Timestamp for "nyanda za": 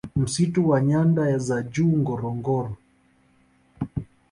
0.81-1.61